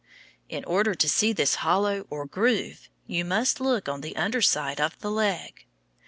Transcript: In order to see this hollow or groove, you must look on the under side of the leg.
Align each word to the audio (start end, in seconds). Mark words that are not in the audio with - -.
In 0.49 0.65
order 0.65 0.95
to 0.95 1.07
see 1.07 1.31
this 1.31 1.57
hollow 1.61 2.07
or 2.09 2.25
groove, 2.25 2.89
you 3.05 3.23
must 3.23 3.61
look 3.61 3.87
on 3.87 4.01
the 4.01 4.15
under 4.15 4.41
side 4.41 4.81
of 4.81 4.97
the 4.97 5.11
leg. 5.11 5.67